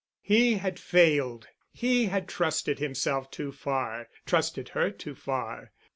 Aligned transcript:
He 0.23 0.55
had 0.55 0.79
failed. 0.79 1.45
He 1.71 2.05
had 2.07 2.27
trusted 2.27 2.79
himself 2.79 3.29
too 3.29 3.51
far—trusted 3.51 4.69
her 4.69 4.89
too 4.89 5.13
far. 5.13 5.73